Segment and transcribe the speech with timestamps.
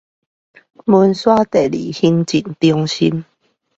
[0.85, 3.23] 文山第二行政中心